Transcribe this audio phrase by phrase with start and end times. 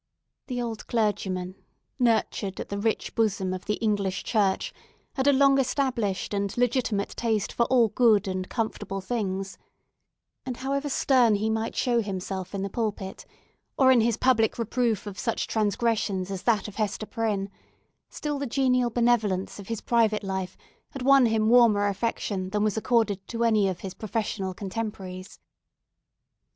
[0.47, 1.53] The old clergyman,
[1.99, 4.73] nurtured at the rich bosom of the English Church,
[5.13, 9.59] had a long established and legitimate taste for all good and comfortable things,
[10.43, 13.27] and however stern he might show himself in the pulpit,
[13.77, 17.51] or in his public reproof of such transgressions as that of Hester Prynne,
[18.09, 20.57] still, the genial benevolence of his private life
[20.93, 25.37] had won him warmer affection than was accorded to any of his professional contemporaries.